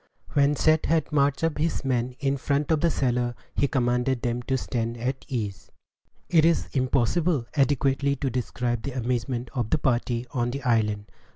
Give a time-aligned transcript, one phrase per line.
[0.33, 4.41] When Seth had marched his men up in front of the cellar, he commanded them
[4.41, 5.69] to stand at ease.
[6.27, 11.05] It is impossible adequately to describe the amazement of the party on the island.